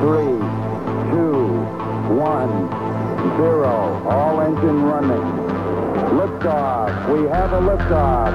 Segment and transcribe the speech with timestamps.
[0.00, 0.38] three,
[1.10, 1.42] two,
[2.14, 2.52] one,
[3.36, 4.02] zero.
[4.06, 5.26] All engine running.
[6.18, 6.90] Liftoff.
[7.12, 8.32] We have a liftoff.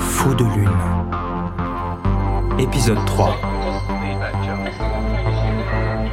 [0.00, 1.00] Fou de lune.
[2.58, 3.36] Épisode 3.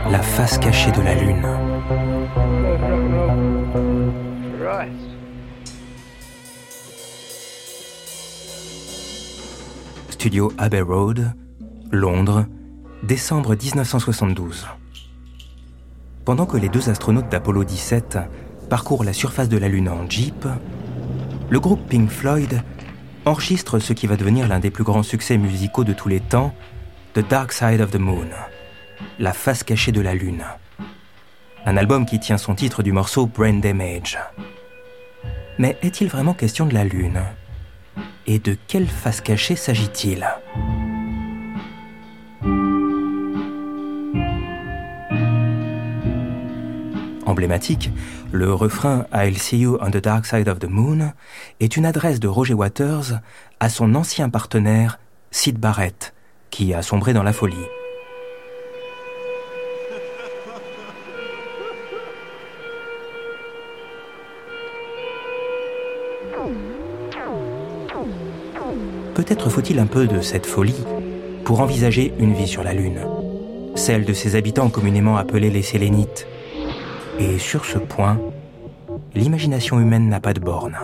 [0.09, 1.45] La face cachée de la lune.
[10.09, 11.33] Studio Abbey Road,
[11.91, 12.45] Londres,
[13.03, 14.65] décembre 1972.
[16.27, 18.17] Pendant que les deux astronautes d'Apollo 17
[18.69, 20.45] parcourent la surface de la Lune en Jeep,
[21.49, 22.63] le groupe Pink Floyd
[23.23, 26.53] enregistre ce qui va devenir l'un des plus grands succès musicaux de tous les temps,
[27.13, 28.27] The Dark Side of the Moon,
[29.19, 30.43] La face cachée de la Lune.
[31.65, 34.17] Un album qui tient son titre du morceau Brain Damage.
[35.57, 37.21] Mais est-il vraiment question de la Lune?
[38.25, 40.27] Et de quelle face cachée s'agit-il?
[47.27, 47.91] Emblématique,
[48.31, 51.11] le refrain I'll see you on the dark side of the moon
[51.59, 53.19] est une adresse de Roger Waters
[53.59, 54.97] à son ancien partenaire
[55.29, 56.13] Sid Barrett,
[56.51, 57.57] qui a sombré dans la folie.
[69.15, 70.85] Peut-être faut-il un peu de cette folie
[71.43, 73.01] pour envisager une vie sur la Lune,
[73.75, 76.25] celle de ses habitants communément appelés les Sélénites.
[77.19, 78.19] Et sur ce point,
[79.15, 80.77] l'imagination humaine n'a pas de borne.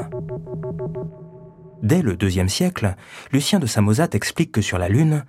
[1.84, 2.96] Dès le deuxième siècle,
[3.32, 5.26] Lucien de Samosate explique que sur la Lune,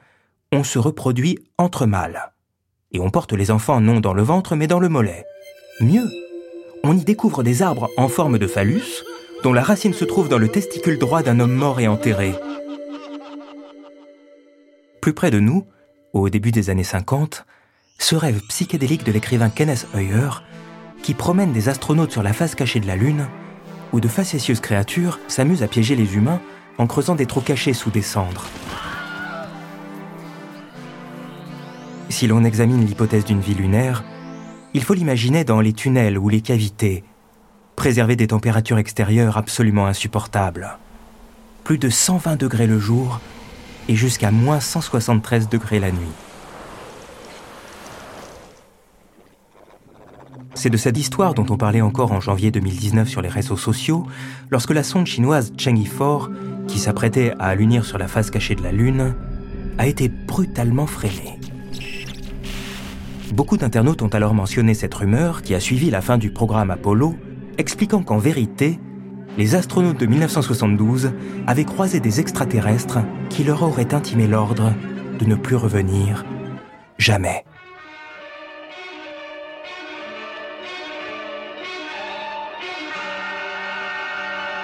[0.53, 2.33] on se reproduit entre mâles.
[2.93, 5.25] Et on porte les enfants non dans le ventre mais dans le mollet.
[5.81, 6.09] Mieux,
[6.85, 9.03] on y découvre des arbres en forme de phallus,
[9.43, 12.35] dont la racine se trouve dans le testicule droit d'un homme mort et enterré.
[15.03, 15.67] Plus près de nous,
[16.15, 17.45] au début des années 50,
[17.99, 20.29] ce rêve psychédélique de l'écrivain Kenneth Heyer
[21.05, 23.29] qui promène des astronautes sur la face cachée de la Lune,
[23.93, 26.41] où de facétieuses créatures s'amusent à piéger les humains
[26.79, 28.47] en creusant des trous cachés sous des cendres.
[32.09, 34.03] Si l'on examine l'hypothèse d'une vie lunaire,
[34.73, 37.05] il faut l'imaginer dans les tunnels ou les cavités,
[37.77, 40.79] préservés des températures extérieures absolument insupportables.
[41.65, 43.21] Plus de 120 degrés le jour
[43.89, 46.15] et jusqu'à moins 173 degrés la nuit.
[50.65, 54.07] C'est de cette histoire dont on parlait encore en janvier 2019 sur les réseaux sociaux,
[54.49, 56.31] lorsque la sonde chinoise Chang'e 4,
[56.69, 59.15] qui s'apprêtait à l'unir sur la face cachée de la Lune,
[59.77, 61.39] a été brutalement freinée.
[63.35, 67.15] Beaucoup d'internautes ont alors mentionné cette rumeur qui a suivi la fin du programme Apollo,
[67.59, 68.81] expliquant qu'en vérité,
[69.37, 71.13] les astronautes de 1972
[71.47, 74.73] avaient croisé des extraterrestres qui leur auraient intimé l'ordre
[75.19, 76.25] de ne plus revenir
[76.97, 77.45] jamais.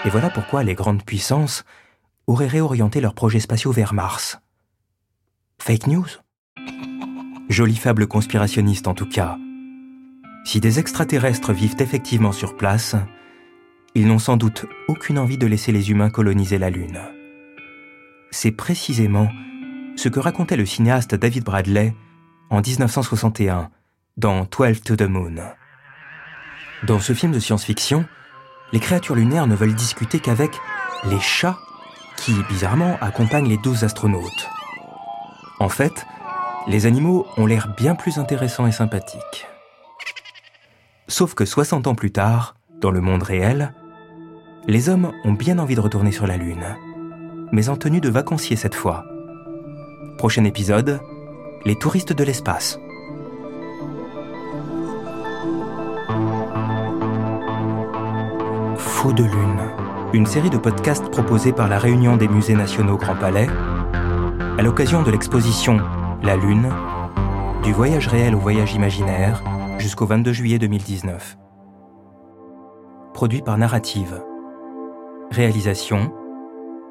[0.05, 1.65] Et voilà pourquoi les grandes puissances
[2.27, 4.41] auraient réorienté leurs projets spatiaux vers Mars.
[5.59, 6.07] Fake news?
[7.51, 9.37] Jolie fable conspirationniste en tout cas.
[10.47, 12.97] Si des extraterrestres vivent effectivement sur place,
[13.95, 17.01] ils n'ont sans doute aucune envie de laisser les humains coloniser la Lune.
[18.31, 19.29] C'est précisément
[19.97, 21.95] ce que racontait le cinéaste David Bradley
[22.49, 23.69] en 1961
[24.17, 25.35] dans 12 to the Moon.
[26.87, 28.07] Dans ce film de science-fiction,
[28.73, 30.51] les créatures lunaires ne veulent discuter qu'avec
[31.05, 31.59] les chats
[32.17, 34.49] qui, bizarrement, accompagnent les douze astronautes.
[35.59, 36.07] En fait,
[36.67, 39.47] les animaux ont l'air bien plus intéressants et sympathiques.
[41.09, 43.75] Sauf que 60 ans plus tard, dans le monde réel,
[44.67, 46.77] les hommes ont bien envie de retourner sur la Lune,
[47.53, 49.05] mais en tenue de vacancier cette fois.
[50.19, 51.01] Prochain épisode,
[51.65, 52.79] les touristes de l'espace.
[58.81, 59.61] Faux de Lune,
[60.15, 63.47] une série de podcasts proposés par la Réunion des musées nationaux Grand Palais,
[64.59, 65.81] à l'occasion de l'exposition
[66.23, 66.71] La Lune,
[67.63, 69.43] du voyage réel au voyage imaginaire,
[69.79, 71.37] jusqu'au 22 juillet 2019.
[73.13, 74.23] Produit par Narrative.
[75.31, 76.13] Réalisation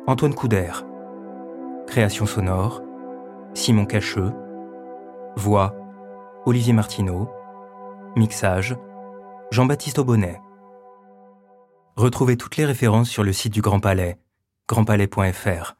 [0.05, 0.71] Antoine Couder.
[1.87, 2.81] Création sonore
[3.55, 4.31] Simon Cacheux.
[5.35, 5.73] Voix
[6.45, 7.29] Olivier Martineau.
[8.15, 8.75] Mixage
[9.51, 10.39] Jean-Baptiste Aubonnet.
[11.99, 14.19] Retrouvez toutes les références sur le site du Grand Palais,
[14.69, 15.78] grandpalais.fr.